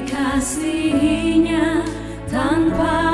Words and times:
dikasihinya 0.00 1.84
tanpa 2.24 3.09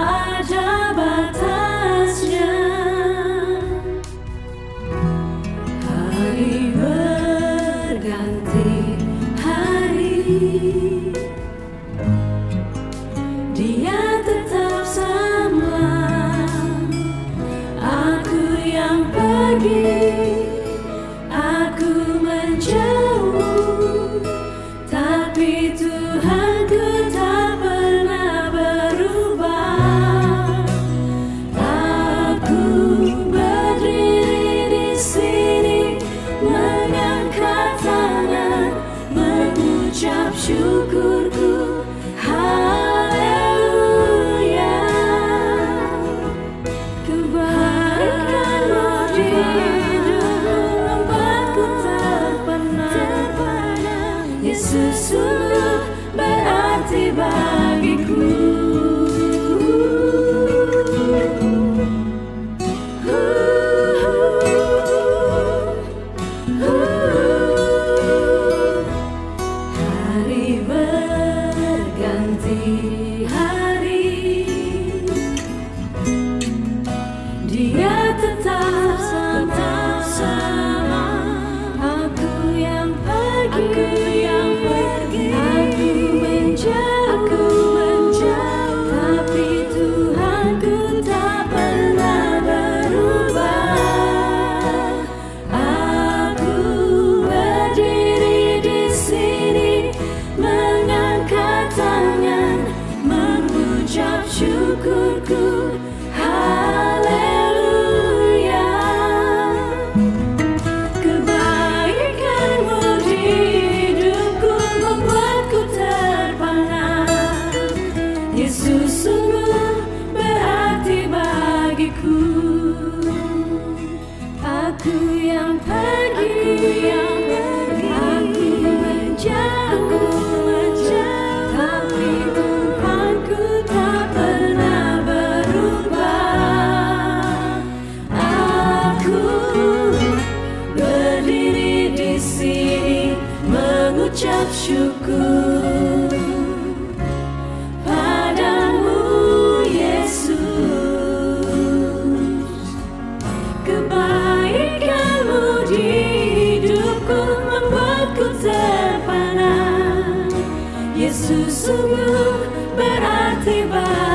Yesus 161.17 161.73
sungguh 161.73 162.45
berarti 162.77 163.65
bahagia. 163.73 164.06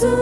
Shalom 0.00 0.16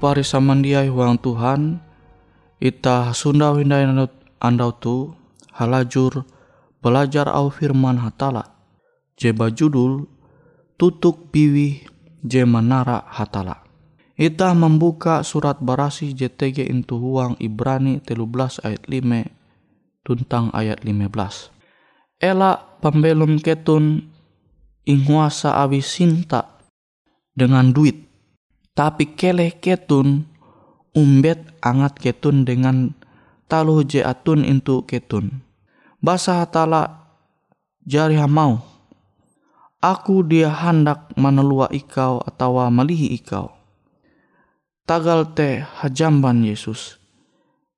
pari 0.00 0.24
samandiai 0.24 0.88
huang 0.88 1.20
Tuhan. 1.20 1.76
Ita 2.56 3.12
sunda 3.12 3.52
hindai 3.52 3.84
andau 4.40 4.72
tu 4.72 5.12
halajur 5.52 6.24
belajar 6.80 7.28
au 7.28 7.48
firman 7.48 8.00
hatala. 8.00 8.56
Je 9.16 9.32
judul 9.32 10.08
tutuk 10.80 11.28
biwi 11.28 11.84
je 12.24 12.42
menara 12.44 13.04
hatala. 13.08 13.64
Ita 14.20 14.52
membuka 14.52 15.24
surat 15.24 15.60
barasi 15.64 16.12
JTG 16.12 16.68
intu 16.68 17.00
huang 17.00 17.40
Ibrani 17.40 18.04
13 18.04 18.60
ayat 18.60 18.84
5 18.84 20.04
tuntang 20.04 20.52
ayat 20.52 20.84
15 20.84 21.48
Ela 22.20 22.60
pembelum 22.84 23.40
ketun 23.40 24.12
inghuasa 24.84 25.56
awi 25.64 25.80
sinta 25.80 26.60
dengan 27.32 27.72
duit 27.72 28.10
tapi 28.76 29.16
keleh 29.16 29.56
ketun 29.56 30.28
umbet 30.96 31.40
angat 31.64 31.96
ketun 32.00 32.44
dengan 32.44 32.96
taluh 33.48 33.82
je 33.84 34.02
atun 34.02 34.42
intu 34.46 34.82
ketun. 34.86 35.42
Basa 36.00 36.40
hatala 36.40 37.12
jari 37.84 38.16
hamau. 38.16 38.64
Aku 39.84 40.24
dia 40.24 40.48
hendak 40.48 41.12
menelua 41.12 41.68
ikau 41.68 42.24
atau 42.24 42.56
melihi 42.72 43.12
ikau. 43.20 43.52
Tagal 44.88 45.36
te 45.36 45.60
hajamban 45.60 46.40
Yesus. 46.40 46.96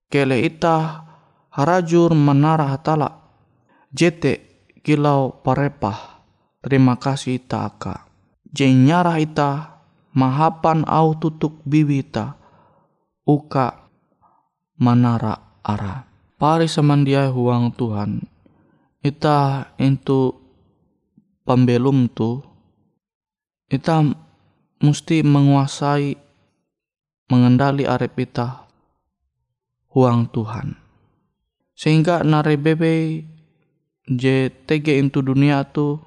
Kele 0.07 0.39
ita 0.39 1.03
harajur 1.51 2.15
menara 2.15 2.71
hatala. 2.71 3.27
Jete 3.91 4.39
kilau 4.87 5.43
parepah. 5.43 6.23
Terima 6.63 6.95
kasih 6.95 7.43
ita 7.43 7.67
aka. 7.67 8.07
Jenyarah 8.55 9.19
ita 9.19 9.83
mahapan 10.15 10.87
au 10.87 11.19
tutuk 11.19 11.59
bibita 11.67 12.39
uka 13.27 13.91
manara 14.79 15.59
ara. 15.67 16.12
Pari 16.43 16.67
samandiai 16.67 17.31
huang 17.31 17.71
Tuhan. 17.71 18.19
Ita 18.99 19.71
itu 19.79 20.35
pembelum 21.47 22.11
tu. 22.11 22.43
Ita 23.71 24.03
mesti 24.83 25.23
menguasai 25.23 26.19
mengendali 27.31 27.87
arep 27.87 28.27
ita 28.27 28.67
huang 29.95 30.27
Tuhan. 30.35 30.75
Sehingga 31.79 32.27
nare 32.27 32.59
bebe 32.59 33.23
je 34.11 34.51
tege 34.67 34.99
itu 34.99 35.23
dunia 35.23 35.63
tu 35.71 36.03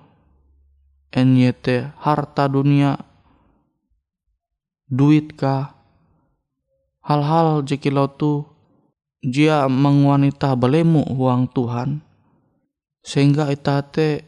NYT 1.15 1.95
harta 1.95 2.51
dunia 2.51 2.99
duit 4.91 5.31
kah 5.39 5.79
hal-hal 7.07 7.63
jekilau 7.63 8.11
tu 8.11 8.54
jia 9.25 9.65
mengwanita 9.65 10.53
belemu 10.53 11.01
huang 11.17 11.49
Tuhan 11.49 12.05
sehingga 13.01 13.49
itate 13.49 14.21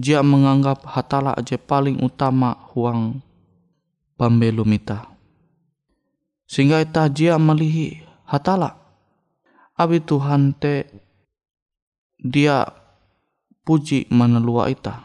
jia 0.00 0.24
menganggap 0.24 0.88
hatala 0.88 1.36
je 1.44 1.60
paling 1.60 2.00
utama 2.00 2.56
huang 2.72 3.20
pambelum 4.16 4.72
ita. 4.72 5.04
Sehingga 6.48 6.80
ita 6.80 7.06
jia 7.12 7.36
melihi 7.36 8.00
hatala. 8.24 8.80
Abi 9.76 10.00
Tuhan 10.00 10.56
te 10.56 10.88
dia 12.16 12.64
puji 13.64 14.08
menelua 14.08 14.72
ita. 14.72 15.04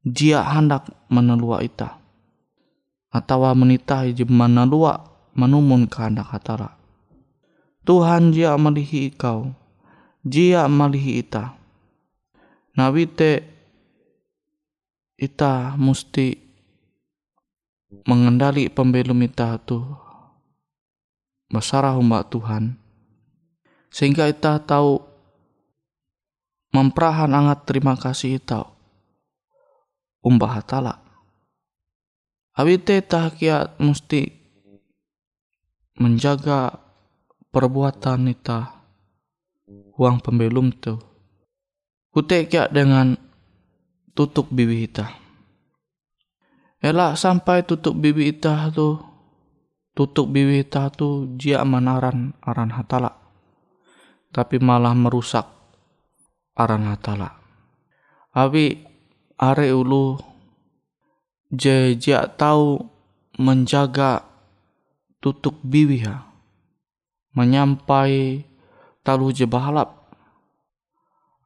Dia 0.00 0.40
hendak 0.44 0.88
menelua 1.12 1.60
ita. 1.60 2.00
Atau 3.12 3.44
menitahi 3.52 4.16
mana 4.28 4.64
lua 4.64 4.96
manumun 5.36 5.84
kehendak 5.90 6.30
hatara. 6.32 6.79
Tuhan 7.84 8.30
jia 8.30 8.54
malihi 8.60 9.10
ikau, 9.10 9.52
jia 10.22 10.68
malihi 10.68 11.24
ita. 11.24 11.56
Nabi 12.76 13.08
te 13.08 13.44
ita 15.20 15.74
musti 15.76 16.36
mengendali 18.06 18.70
pembelum 18.70 19.20
ita 19.26 19.58
tu. 19.60 19.80
Umbak 21.50 22.30
Tuhan. 22.30 22.78
Sehingga 23.90 24.30
ita 24.30 24.62
tahu 24.62 25.02
memperahan 26.70 27.34
angat 27.34 27.66
terima 27.66 27.98
kasih 27.98 28.38
ita 28.38 28.70
umbah 30.20 30.60
hatala. 30.60 31.00
Habite 32.52 33.00
tahakiat 33.00 33.80
mesti 33.80 34.28
menjaga 35.96 36.76
perbuatan 37.50 38.30
kita 38.30 38.58
uang 39.98 40.22
pembelum 40.22 40.70
tu. 40.78 40.94
Kute 42.10 42.46
kia 42.50 42.66
dengan 42.66 43.14
tutup 44.14 44.50
bibi 44.50 44.86
kita. 44.86 45.06
Elak 46.80 47.14
sampai 47.14 47.62
tutup 47.66 47.98
bibi 47.98 48.34
kita 48.34 48.72
tu 48.74 48.98
tutup 49.94 50.30
bibi 50.30 50.64
kita 50.64 50.90
tu 50.94 51.36
jia 51.38 51.62
manaran 51.66 52.34
aran 52.42 52.70
hatala. 52.74 53.14
Tapi 54.30 54.62
malah 54.62 54.94
merusak 54.94 55.46
aran 56.54 56.86
hatala. 56.86 57.34
Abi 58.30 58.78
are 59.38 59.68
ulu 59.74 60.18
je 61.50 61.98
jia 61.98 62.30
tahu 62.30 62.78
menjaga 63.38 64.22
tutuk 65.18 65.58
biwiha 65.66 66.29
menyampai 67.34 68.42
talu 69.06 69.30
je 69.30 69.46
bahalap. 69.46 69.96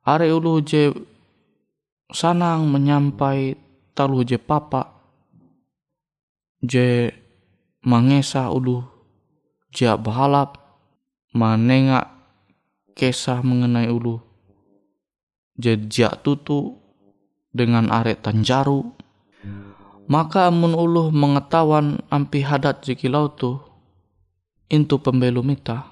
Are 0.04 0.28
ulu 0.28 0.60
je 0.60 0.92
sanang 2.12 2.68
menyampai 2.68 3.56
talu 3.96 4.20
je 4.26 4.36
papa 4.36 4.92
je 6.60 7.08
mangesa 7.84 8.52
ulu 8.52 8.84
jia 9.72 9.96
bahalap 9.96 10.60
manenga 11.32 12.12
kesah 12.92 13.40
mengenai 13.40 13.88
ulu 13.88 14.20
je 15.56 15.76
jia 15.88 16.12
tutu 16.20 16.78
dengan 17.54 17.88
are 17.88 18.18
tanjaru. 18.18 18.92
Maka 20.04 20.52
amun 20.52 20.76
uluh 20.76 21.08
mengetahuan 21.08 22.04
ampi 22.12 22.44
hadat 22.44 22.84
jikilau 22.84 23.32
tu 23.32 23.56
intu 24.68 25.00
pembelum 25.00 25.48
ita. 25.52 25.84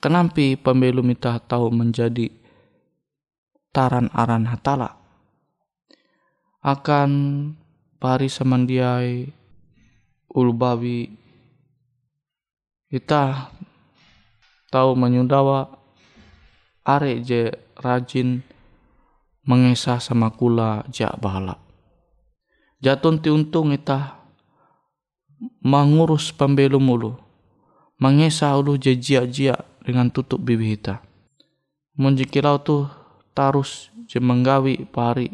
Kenampi 0.00 0.54
pembelum 0.54 1.08
ita 1.12 1.40
tahu 1.40 1.72
menjadi 1.72 2.28
taran 3.72 4.12
aran 4.12 4.46
hatala. 4.48 4.96
Akan 6.62 7.10
pari 7.98 8.28
semandiai 8.28 9.30
ulbawi 10.32 11.10
kita 12.92 13.50
tahu 14.68 14.94
menyundawa 14.94 15.72
are 16.86 17.18
je 17.22 17.50
rajin 17.80 18.44
mengesah 19.46 20.02
sama 20.02 20.30
kula 20.34 20.86
jak 20.90 21.14
balap 21.18 21.66
Jatun 22.76 23.18
ti 23.18 23.32
untung 23.32 23.72
ita 23.72 24.20
mengurus 25.64 26.28
pembelu 26.28 26.76
mulu. 26.76 27.16
Mengesa 27.96 28.52
ulu 28.52 28.76
jejia-jia 28.76 29.56
dengan 29.80 30.12
tutup 30.12 30.44
bibi 30.44 30.76
ita. 30.76 31.00
Menjikilau 31.96 32.60
tu 32.60 32.84
tarus 33.32 33.88
je 34.04 34.20
menggawi 34.20 34.84
pari. 34.84 35.32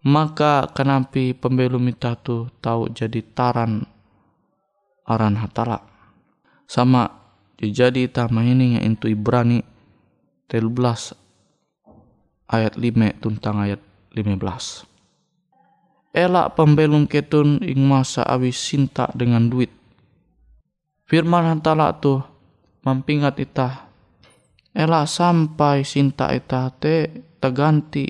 Maka 0.00 0.72
kenampi 0.72 1.36
pembelu 1.36 1.76
ita 1.84 2.16
tu 2.16 2.48
tahu 2.64 2.88
jadi 2.96 3.20
taran 3.36 3.84
aran 5.04 5.36
hatala. 5.36 5.84
Sama 6.64 7.12
jadi 7.60 8.08
ita 8.08 8.32
maini 8.32 8.80
yang 8.80 8.96
intu 8.96 9.12
Ibrani 9.12 9.60
13 10.48 11.12
ayat 12.48 12.74
5 12.80 13.20
tentang 13.20 13.56
ayat 13.60 13.84
15 14.16 14.88
elak 16.10 16.58
pembelum 16.58 17.06
ketun 17.06 17.62
ing 17.62 17.86
masa 17.86 18.26
awi 18.26 18.50
sinta 18.50 19.10
dengan 19.14 19.46
duit. 19.46 19.70
Firman 21.10 21.42
hantala 21.42 21.90
tu 21.98 22.22
mampingat 22.86 23.34
ita 23.42 23.90
ela 24.70 25.02
sampai 25.02 25.82
sinta 25.82 26.30
eta 26.30 26.70
te 26.70 27.26
terganti 27.42 28.06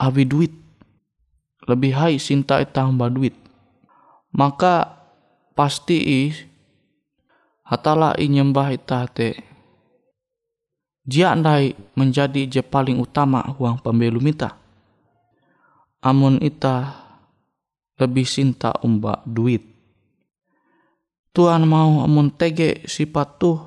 abi 0.00 0.24
duit. 0.24 0.56
Lebih 1.68 1.92
hai 1.92 2.16
sinta 2.16 2.56
eta 2.64 2.88
hamba 2.88 3.12
duit. 3.12 3.36
Maka 4.32 4.88
pasti 5.52 6.00
i 6.00 6.20
hatala 7.68 8.16
i 8.16 8.24
nyembah 8.32 8.72
eta 8.72 9.04
te. 9.12 9.36
Jia 11.04 11.36
menjadi 11.92 12.48
je 12.48 12.64
paling 12.64 12.96
utama 12.96 13.44
uang 13.60 13.84
pembelum 13.84 14.24
ita 14.32 14.56
amun 16.00 16.40
ita 16.40 16.96
lebih 18.00 18.24
sinta 18.24 18.72
umba 18.80 19.20
duit 19.28 19.69
Tuhan 21.30 21.62
mau 21.62 22.02
amun 22.02 22.26
tege 22.34 22.82
sifat 22.90 23.38
tuh 23.38 23.58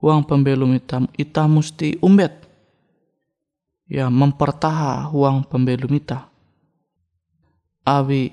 uang 0.00 0.24
pembelum 0.24 0.72
ita, 0.72 1.04
ita 1.20 1.44
mesti 1.44 2.00
umbet. 2.00 2.48
Ya 3.88 4.08
mempertaha 4.08 5.12
uang 5.12 5.48
pembelum 5.48 5.92
ita. 5.96 6.28
Abi 7.84 8.32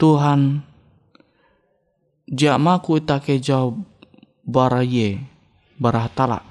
Tuhan 0.00 0.64
jamaku 2.28 3.00
ita 3.00 3.20
ke 3.20 3.40
jauh 3.40 3.76
baraye 4.44 5.20
barahatala. 5.80 6.44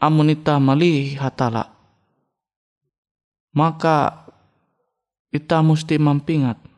Amun 0.00 0.32
ita 0.32 0.56
malih 0.60 1.16
hatala. 1.16 1.68
Maka 3.52 4.28
ita 5.32 5.60
mesti 5.60 6.00
mampingat 6.00 6.71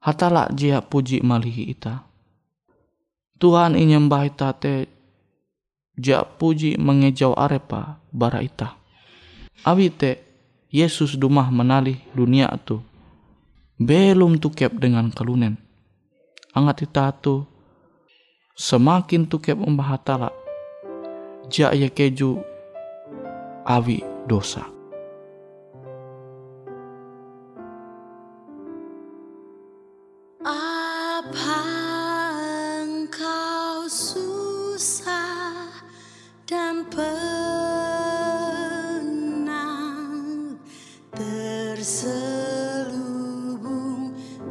hatala 0.00 0.48
jia 0.52 0.80
puji 0.80 1.20
malihi 1.20 1.70
ita. 1.70 2.04
Tuhan 3.40 3.76
inyembah 3.76 4.28
ita 4.28 4.52
te 4.56 4.88
jia 5.96 6.24
puji 6.24 6.80
mengejau 6.80 7.36
arepa 7.36 8.00
bara 8.12 8.40
ita. 8.40 8.76
Abi 9.64 9.92
te 9.92 10.20
Yesus 10.70 11.18
dumah 11.18 11.50
menalih 11.50 11.98
dunia 12.14 12.48
tu. 12.62 12.80
Belum 13.80 14.36
tukep 14.38 14.70
dengan 14.76 15.10
kalunen. 15.10 15.56
Angat 16.52 16.84
ita 16.84 17.10
tu 17.16 17.42
semakin 18.54 19.26
tukep 19.26 19.56
umbah 19.56 19.96
hatala. 19.96 20.30
Jia 21.50 21.74
ya 21.74 21.90
keju 21.90 22.38
awi 23.66 24.04
dosa. 24.30 24.79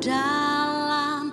dalam. 0.02 1.32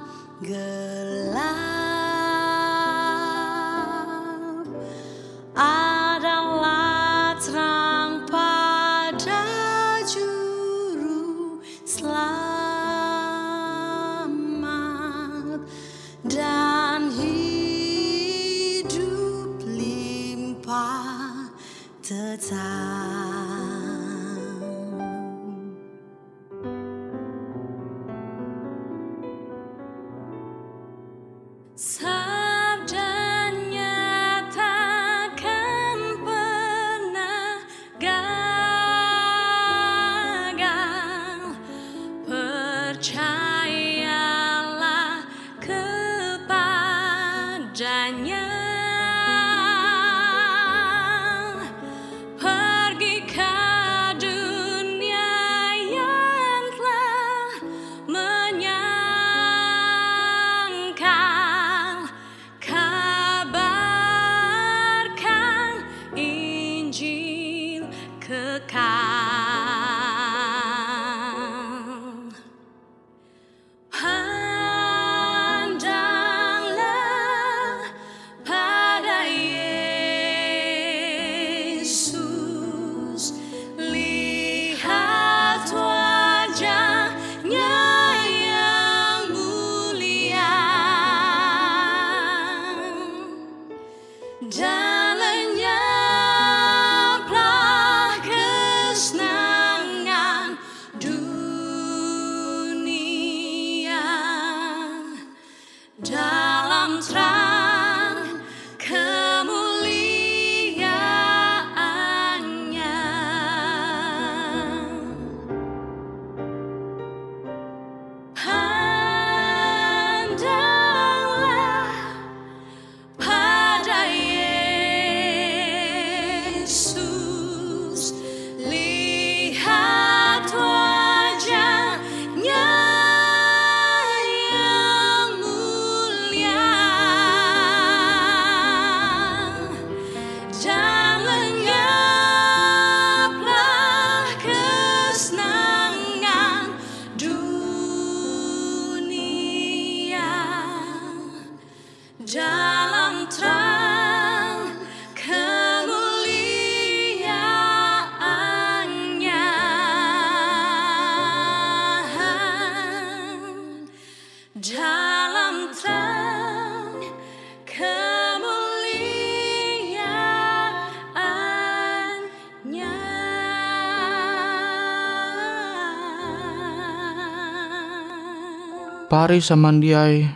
Pari 179.06 179.38
samandiai 179.38 180.26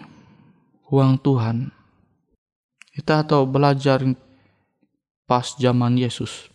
uang 0.95 1.19
Tuhan. 1.19 1.75
Kita 2.95 3.27
tahu 3.27 3.51
belajar 3.51 4.03
pas 5.27 5.47
zaman 5.59 5.99
Yesus. 5.99 6.47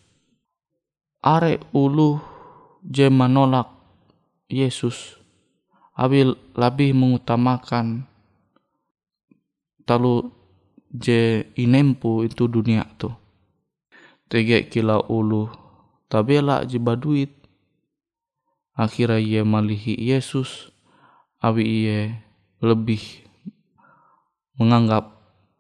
Are 1.19 1.60
ulu 1.75 2.24
je 2.88 3.12
menolak 3.12 3.67
Yesus. 4.48 5.19
Abil 5.95 6.36
lebih 6.55 6.91
mengutamakan 6.95 8.03
talu 9.88 10.27
je 10.91 11.43
inempu 11.55 12.27
itu 12.27 12.48
dunia 12.51 12.84
tu 13.00 13.12
tege 14.27 14.67
kila 14.67 15.07
ulu 15.07 15.48
tabela 16.12 16.67
je 16.67 16.79
baduit 16.81 17.31
akhirnya 18.75 19.22
ia 19.22 19.41
malihi 19.48 19.95
Yesus 19.95 20.75
awi 21.45 21.63
ia 21.85 22.01
lebih 22.65 23.21
menganggap 24.57 25.13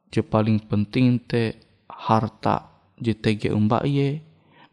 je 0.09 0.25
paling 0.25 0.57
penting 0.65 1.21
te 1.21 1.61
harta 1.85 2.73
je 2.97 3.13
tege 3.13 3.53
umba 3.53 3.85
ia 3.85 4.17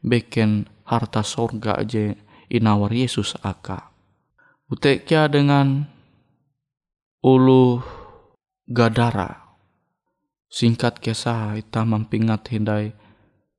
beken 0.01 0.65
harta 0.89 1.21
sorga 1.21 1.85
je 1.85 2.17
inawar 2.49 2.93
Yesus 2.93 3.37
aka. 3.45 3.93
Utekia 4.73 5.29
dengan 5.29 5.85
ulu 7.21 7.85
gadara? 8.65 9.53
Singkat 10.53 11.01
kisah 11.01 11.57
ita 11.57 11.85
mampingat 11.85 12.45
hindai 12.53 12.93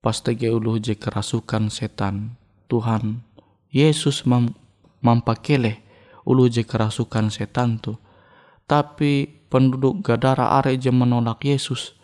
pas 0.02 0.18
tege 0.22 0.50
ulu 0.50 0.78
je 0.78 0.94
kerasukan 0.94 1.70
setan 1.70 2.38
Tuhan 2.70 3.26
Yesus 3.74 4.26
mam 4.30 4.54
mampakele 5.02 5.83
ulu 6.24 6.48
je 6.48 6.64
kerasukan 6.64 7.32
setan 7.32 7.80
tu. 7.80 7.96
Tapi 8.64 9.28
penduduk 9.52 10.02
Gadara 10.02 10.58
are 10.58 10.74
je 10.76 10.90
menolak 10.90 11.44
Yesus. 11.44 11.96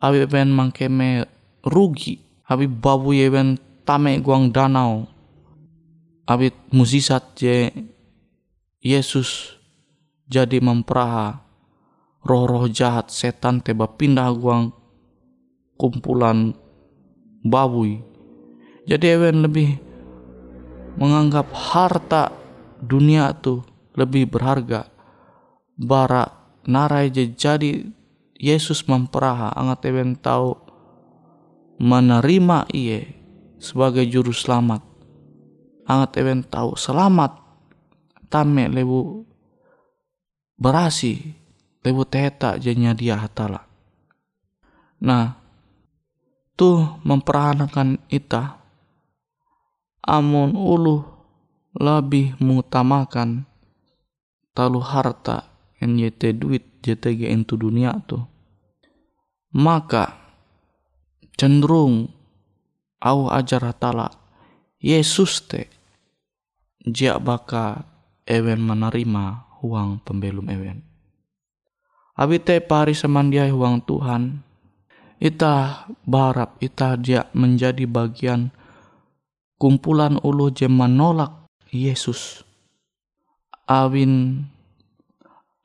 Abi 0.00 0.24
ben 0.28 0.52
mangkeme 0.52 1.24
rugi. 1.64 2.20
Abi 2.46 2.68
babu 2.68 3.16
ye 3.16 3.26
ben 3.32 3.56
tame 3.82 4.20
guang 4.20 4.52
danau. 4.52 5.08
Abi 6.28 6.52
musisat 6.70 7.34
je 7.38 7.72
Yesus 8.82 9.56
jadi 10.26 10.58
memperaha 10.58 11.42
roh-roh 12.26 12.66
jahat 12.66 13.14
setan 13.14 13.62
teba 13.62 13.86
pindah 13.86 14.30
guang 14.34 14.74
kumpulan 15.78 16.50
babui. 17.46 18.02
Jadi 18.86 19.06
ewen 19.14 19.46
lebih 19.46 19.78
menganggap 20.98 21.50
harta 21.54 22.30
dunia 22.80 23.32
tu 23.36 23.64
lebih 23.96 24.28
berharga. 24.28 24.88
Bara 25.76 26.28
narai 26.68 27.08
jadi 27.12 27.88
Yesus 28.36 28.84
memperaha. 28.84 29.52
Angat 29.56 29.88
even 29.88 30.16
tahu 30.16 30.56
menerima 31.80 32.68
iye 32.72 33.16
sebagai 33.56 34.04
juru 34.04 34.32
selamat. 34.32 34.84
Angat 35.88 36.20
even 36.20 36.44
tahu 36.44 36.76
selamat 36.76 37.36
tame 38.28 38.68
lebu 38.68 39.24
berasi 40.58 41.20
lebu 41.80 42.02
teta 42.04 42.60
jenya 42.60 42.92
dia 42.92 43.16
hatala. 43.16 43.64
Nah 45.00 45.36
tuh 46.56 47.00
memperanakan 47.04 48.00
ita. 48.12 48.60
Amun 50.06 50.54
ulu 50.54 51.15
lebih 51.76 52.36
mengutamakan 52.40 53.44
talu 54.56 54.80
harta 54.80 55.52
yete 55.80 56.34
duit 56.34 56.82
JTG 56.82 57.30
itu 57.30 57.54
dunia 57.54 57.94
tu. 58.08 58.18
Maka 59.54 60.18
cenderung 61.38 62.10
au 62.98 63.30
ajar 63.30 63.70
hatala 63.70 64.10
Yesus 64.82 65.44
te 65.46 65.70
jia 66.82 67.22
baka 67.22 67.86
ewen 68.26 68.60
menerima 68.64 69.56
uang 69.62 70.02
pembelum 70.02 70.50
ewen. 70.50 70.82
Abi 72.16 72.40
te 72.40 72.58
pari 72.64 72.96
semandiai 72.96 73.52
uang 73.52 73.84
Tuhan 73.84 74.40
ita 75.20 75.88
barap 76.04 76.60
ita 76.60 76.96
dia 76.96 77.28
menjadi 77.32 77.84
bagian 77.88 78.52
kumpulan 79.56 80.20
ulu 80.20 80.52
je 80.52 80.68
menolak 80.68 81.45
Yesus. 81.84 82.40
Awin 83.68 84.46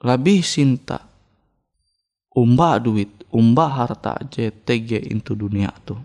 lebih 0.04 0.42
cinta 0.44 1.06
umba 2.34 2.82
duit, 2.82 3.24
umba 3.32 3.70
harta 3.70 4.18
je 4.28 4.52
tege 4.52 4.98
itu 4.98 5.38
dunia 5.38 5.72
tu. 5.86 5.96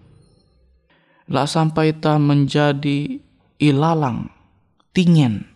Lah 1.27 1.49
sampai 1.49 1.97
ta 1.99 2.21
menjadi 2.23 3.19
ilalang, 3.59 4.31
tingen. 4.95 5.51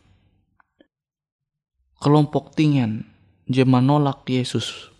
Kelompok 2.00 2.56
tingen 2.56 3.06
je 3.46 3.62
menolak 3.62 4.26
Yesus, 4.26 4.90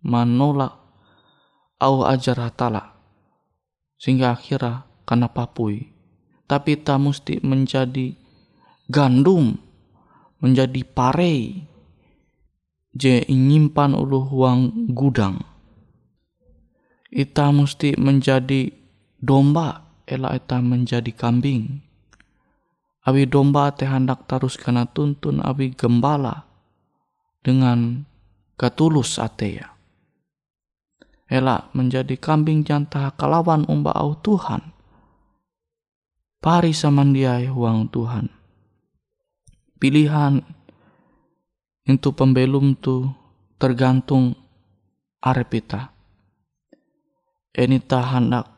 menolak 0.00 0.78
au 1.82 2.06
ajar 2.06 2.38
hatala. 2.40 2.94
Sehingga 3.98 4.32
akhirnya 4.38 4.86
karena 5.04 5.28
papui 5.28 5.94
tapi 6.44 6.76
tak 6.76 7.00
mesti 7.00 7.40
menjadi 7.40 8.12
gandum, 8.90 9.56
menjadi 10.40 10.82
pare, 10.84 11.66
je 12.94 13.24
nyimpan 13.28 13.96
ulu 13.96 14.28
uang 14.30 14.90
gudang. 14.92 15.40
Ita 17.14 17.54
mesti 17.54 17.94
menjadi 17.96 18.70
domba, 19.22 20.02
ela 20.04 20.34
ita 20.34 20.58
menjadi 20.58 21.10
kambing. 21.14 21.80
Abi 23.04 23.28
domba 23.28 23.68
teh 23.76 23.86
hendak 23.86 24.24
terus 24.24 24.56
kena 24.56 24.88
tuntun 24.88 25.44
abi 25.44 25.76
gembala 25.76 26.48
dengan 27.44 28.08
ketulus 28.56 29.20
ateya. 29.20 29.76
Ela 31.28 31.68
menjadi 31.76 32.16
kambing 32.16 32.64
jantah 32.64 33.12
kalawan 33.16 33.68
umba 33.68 33.92
au 33.96 34.16
Tuhan 34.16 34.74
Pari 36.44 36.76
samandiai 36.76 37.48
huang 37.48 37.88
Tuhan. 37.88 38.28
Pilihan 39.84 40.40
untuk 41.84 42.16
pembelum 42.16 42.72
tu 42.72 43.04
tergantung 43.60 44.32
arepita. 45.20 45.92
Ini 47.52 47.84
tak 47.84 48.04
hendak 48.16 48.48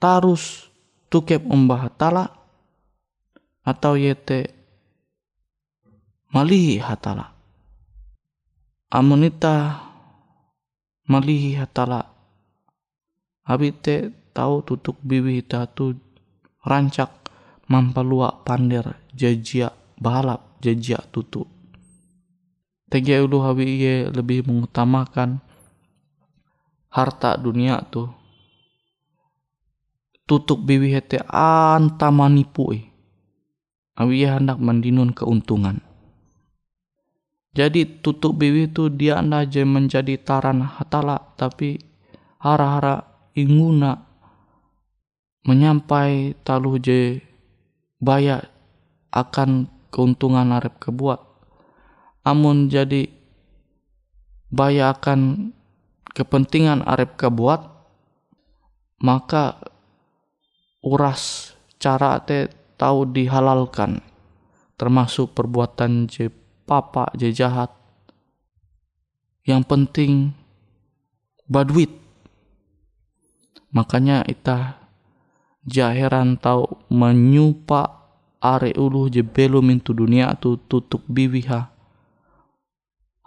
tarus 0.00 0.72
tukep 1.12 1.44
umbah 1.44 1.92
hatala 1.92 2.24
atau 3.68 4.00
yete 4.00 4.48
malihi 6.32 6.80
hatala. 6.80 7.36
Amunita 8.88 9.76
malihi 11.04 11.52
hatala. 11.52 12.08
Habite 13.44 14.08
tahu 14.32 14.64
tutuk 14.64 14.96
bibi 15.04 15.44
tu 15.76 16.00
rancak 16.64 17.12
mampalua 17.68 18.40
pander 18.40 18.96
jajia 19.12 19.77
balap 19.98 20.58
jajia 20.62 20.98
tutu. 21.10 21.44
Tegi 22.88 23.20
ulu 23.20 23.44
hawi 23.44 23.64
iye 23.68 23.94
lebih 24.08 24.48
mengutamakan 24.48 25.44
harta 26.88 27.36
dunia 27.36 27.84
tu. 27.84 28.08
Tutuk 30.24 30.64
biwi 30.64 30.96
hete 30.96 31.20
anta 31.28 32.08
manipui. 32.08 32.88
Awi 33.98 34.24
ia 34.24 34.38
hendak 34.38 34.56
mendinun 34.62 35.12
keuntungan. 35.12 35.84
Jadi 37.52 38.00
tutuk 38.00 38.38
biwi 38.38 38.70
itu 38.70 38.86
dia 38.88 39.18
anda 39.18 39.42
aja 39.42 39.66
menjadi 39.66 40.14
taran 40.20 40.62
hatala 40.62 41.34
tapi 41.34 41.80
hara-hara 42.38 43.02
inguna 43.34 43.98
menyampai 45.42 46.38
talu 46.46 46.78
je 46.78 47.18
baya 47.98 48.44
akan 49.10 49.77
keuntungan 49.88 50.54
arep 50.54 50.76
kebuat 50.80 51.20
amun 52.24 52.68
jadi 52.68 53.08
baya 54.48 54.96
akan 54.96 55.52
kepentingan 56.12 56.84
arep 56.84 57.16
kebuat 57.18 57.60
maka 59.04 59.60
uras 60.82 61.52
cara 61.78 62.18
te 62.22 62.50
tahu 62.78 63.10
dihalalkan 63.10 64.02
termasuk 64.78 65.34
perbuatan 65.34 66.06
je 66.06 66.30
papa 66.68 67.10
je 67.18 67.34
jahat. 67.34 67.74
Yang 69.42 69.62
penting 69.66 70.12
baduit. 71.50 71.90
Makanya 73.74 74.22
itah 74.28 74.78
jaheran 75.66 76.36
tau 76.36 76.84
menyupa 76.88 77.97
are 78.38 78.70
ulu 78.78 79.10
je 79.10 79.26
belum 79.26 79.74
itu 79.74 79.90
dunia 79.94 80.34
tu 80.38 80.58
tutuk 80.70 81.02
biwiha 81.10 81.70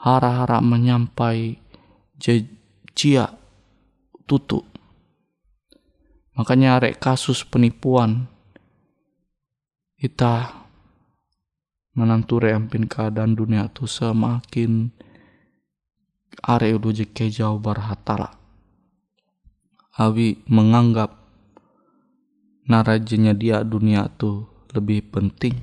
hara-hara 0.01 0.63
menyampai 0.63 1.59
je 2.17 2.47
cia 2.95 3.27
tutu 4.25 4.63
makanya 6.35 6.81
arek 6.81 6.97
kasus 6.97 7.45
penipuan. 7.45 8.25
Kita 10.01 10.49
menantu 11.93 12.41
reampin 12.41 12.89
keadaan 12.89 13.37
dunia 13.37 13.69
tu 13.69 13.85
semakin 13.85 14.89
are 16.41 16.67
ulu 16.73 16.89
je 16.89 17.05
kejauh 17.05 17.61
barhatala 17.61 18.33
awi 19.99 20.41
menganggap 20.49 21.13
narajenya 22.65 23.35
dia 23.35 23.61
dunia 23.61 24.07
tu 24.15 24.47
lebih 24.75 25.11
penting. 25.11 25.55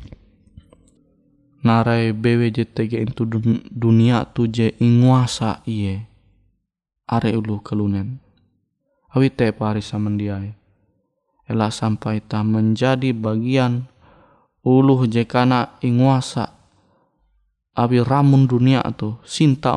Narai 1.64 2.14
bewe 2.14 2.54
tege 2.64 3.02
itu 3.02 3.26
dunia 3.72 4.24
tu 4.30 4.46
je 4.46 4.72
inguasa 4.78 5.60
iye. 5.66 6.06
Are 7.08 7.30
ulu 7.34 7.60
kelunen. 7.64 8.20
Awi 9.12 9.32
te 9.32 9.50
pari 9.50 9.80
samandiai 9.80 10.58
ela 11.48 11.72
sampai 11.72 12.20
ta 12.20 12.44
menjadi 12.44 13.16
bagian 13.16 13.88
uluh 14.60 15.08
je 15.08 15.24
kana 15.24 15.80
inguasa. 15.80 16.52
Awi 17.72 18.04
ramun 18.04 18.44
dunia 18.44 18.84
tu 18.92 19.16
sinta 19.24 19.72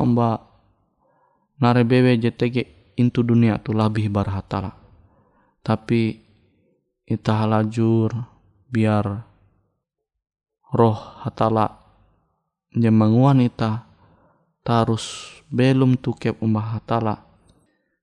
bewe 1.88 2.20
je 2.20 2.28
tege 2.28 2.92
intu 3.00 3.24
dunia 3.24 3.56
tu 3.56 3.72
lebih 3.72 4.12
barhatala. 4.12 4.76
Tapi 5.64 6.20
ita 7.08 7.32
halajur 7.40 8.31
biar 8.72 9.28
roh 10.72 11.00
hatala 11.20 11.76
jemanguan 12.72 13.44
ita 13.44 13.84
tarus 14.64 15.36
belum 15.52 16.00
tukep 16.00 16.40
umbah 16.40 16.80
hatala 16.80 17.28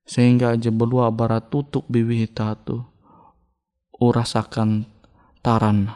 sehingga 0.05 0.53
aja 0.53 0.69
belua 0.69 1.10
barat 1.10 1.49
tutuk 1.49 1.89
ita 1.89 2.53
tu 2.62 2.86
urasakan 3.97 4.86
taran 5.41 5.89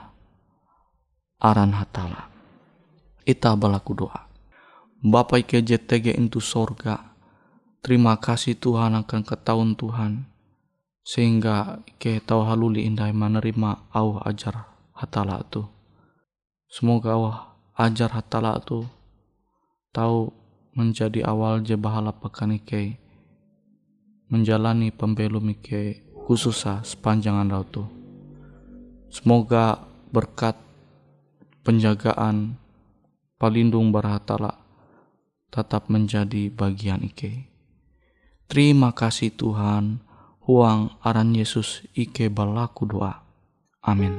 aran 1.43 1.75
hatala. 1.75 2.31
Ita 3.27 3.51
balaku 3.59 4.07
doa. 4.07 4.31
Bapak 5.03 5.51
JTG 5.51 6.15
itu 6.15 6.39
sorga. 6.39 7.11
Terima 7.83 8.15
kasih 8.15 8.55
Tuhan 8.55 8.95
akan 8.95 9.21
ketahuan 9.27 9.75
Tuhan. 9.75 10.23
Sehingga 11.03 11.83
ike 11.83 12.23
tahu 12.23 12.47
haluli 12.47 12.87
indah 12.87 13.11
menerima 13.11 13.91
au 13.91 14.19
ajar 14.23 14.71
hatala 14.95 15.43
tu. 15.47 15.67
Semoga 16.71 17.13
Allah 17.13 17.37
ajar 17.75 18.09
hatala 18.15 18.57
tu 18.63 18.87
tahu 19.93 20.31
menjadi 20.73 21.21
awal 21.27 21.61
je 21.61 21.77
bahala 21.77 22.09
pekan 22.09 22.55
ike 22.57 22.97
menjalani 24.33 24.89
pembelum 24.89 25.53
ike 25.53 26.01
sepanjang 26.87 27.35
anda 27.35 27.61
tuh. 27.67 27.85
Semoga 29.13 29.77
berkat 30.09 30.57
penjagaan 31.61 32.57
palindung 33.37 33.93
barhatala 33.93 34.57
tetap 35.53 35.91
menjadi 35.91 36.49
bagian 36.49 37.05
Ike. 37.05 37.45
Terima 38.49 38.89
kasih 38.95 39.29
Tuhan, 39.35 40.01
huang 40.43 40.99
aran 40.99 41.31
Yesus 41.31 41.87
Ike 41.95 42.27
balaku 42.27 42.87
doa. 42.87 43.23
Amin. 43.83 44.15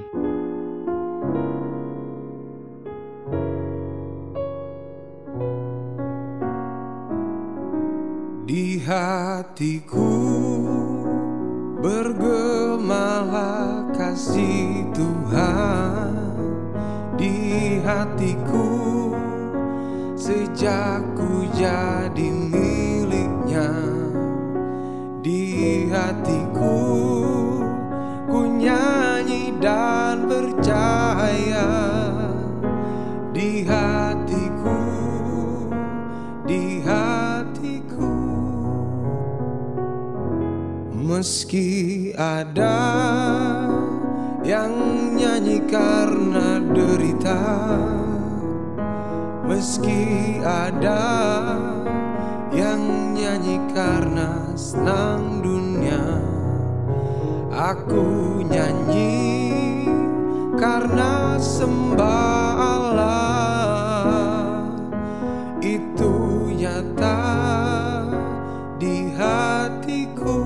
Di 8.44 8.76
hatiku 8.84 10.12
Bergemalah 11.84 13.84
kasih 13.92 14.88
Tuhan 14.96 16.16
di 17.20 17.76
hatiku 17.84 19.12
sejak 20.16 21.04
ku 21.12 21.44
jadi 21.52 22.24
miliknya 22.32 23.83
hatiku 25.94 26.78
ku 28.26 28.40
nyanyi 28.50 29.54
dan 29.62 30.26
percaya 30.26 31.70
di 33.30 33.62
hatiku 33.62 34.80
di 36.42 36.82
hatiku. 36.82 38.14
Meski 40.98 42.10
ada 42.18 42.82
yang 44.42 44.74
nyanyi 45.14 45.62
karena 45.70 46.58
derita 46.74 47.42
meski 49.44 50.40
ada 50.42 51.06
yang 52.50 53.14
nyanyi 53.14 53.60
karena 53.70 54.50
senang 54.58 55.43
aku 57.54 58.42
nyanyi 58.42 59.86
karena 60.58 61.38
sembah 61.38 62.58
Allah 62.58 64.58
itu 65.62 66.50
nyata 66.50 67.22
di 68.82 69.14
hatiku. 69.14 70.42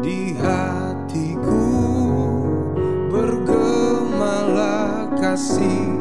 Di 0.00 0.32
hatiku 0.36 1.64
bergemalah 3.12 5.12
kasih 5.20 5.99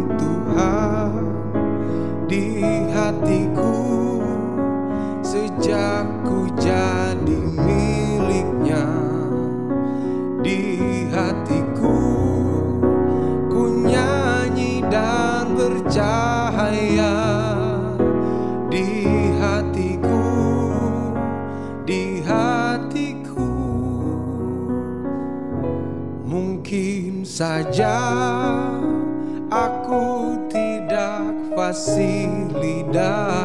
saja. 27.39 27.95
Aku 29.47 30.35
tidak 30.51 31.31
fasih 31.55 32.51
lidah 32.59 33.38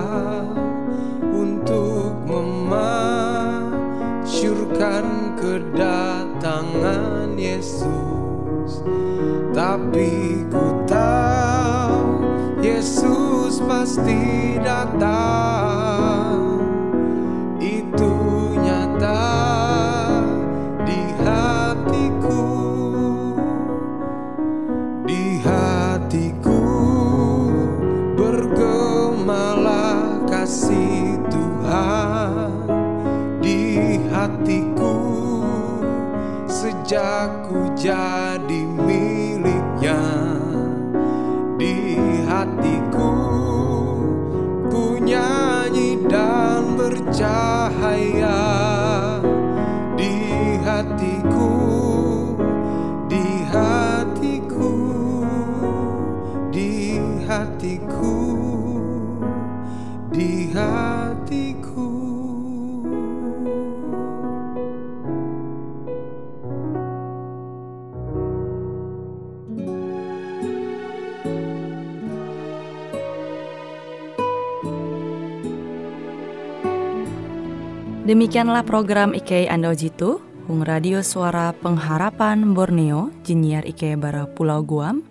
Demikianlah 78.14 78.62
program 78.62 79.11
IK 79.11 79.50
Ando 79.50 79.74
Jitu, 79.74 80.22
Hung 80.46 80.62
Radio 80.62 81.03
Suara 81.03 81.50
Pengharapan 81.50 82.55
Borneo, 82.55 83.11
Jinnyar 83.27 83.66
IK 83.66 83.98
Bara 83.98 84.31
Pulau 84.31 84.62
Guam, 84.62 85.03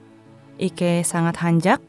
IK 0.56 1.04
sangat 1.04 1.36
hanjak, 1.44 1.84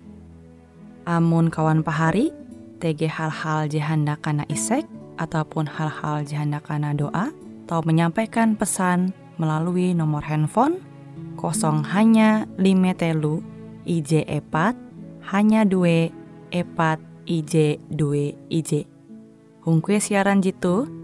amun 1.06 1.54
kawan 1.54 1.86
pahari, 1.86 2.34
TG 2.82 3.06
hal-hal 3.06 3.70
jehanda 3.70 4.18
kana 4.18 4.42
isek, 4.50 4.90
ataupun 5.22 5.70
hal-hal 5.70 6.26
jihanda 6.26 6.58
kana 6.58 6.90
doa 6.90 7.30
atau 7.62 7.78
menyampaikan 7.86 8.58
pesan 8.58 9.14
melalui 9.38 9.94
nomor 9.94 10.26
handphone 10.26 10.82
kosong 11.38 11.86
hanya 11.94 12.50
lima 12.58 12.90
telu 12.90 13.38
IJ 13.86 14.26
epat 14.26 14.74
hanya 15.30 15.62
dua 15.62 16.10
epat 16.50 16.98
IJ 17.30 17.78
dua 17.86 18.34
IJ. 18.50 18.90
Hung 19.62 19.78
kue 19.80 19.96
siaran 19.96 20.44
jitu, 20.44 21.03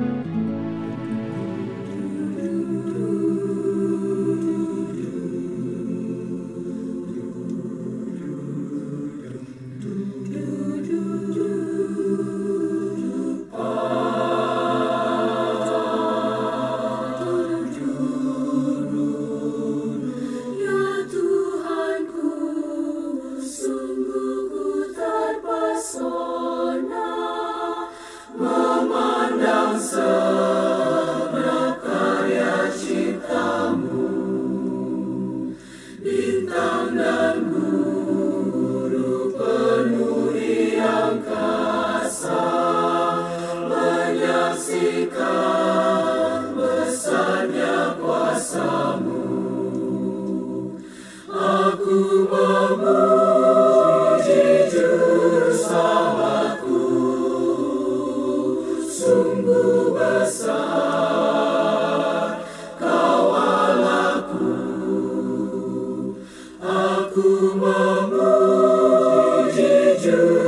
Dan 70.01 70.40